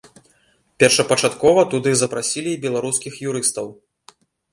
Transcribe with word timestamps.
Першапачаткова 0.83 1.61
туды 1.73 1.91
запрасілі 1.99 2.49
і 2.57 2.59
беларускіх 2.65 3.13
юрыстаў. 3.33 3.67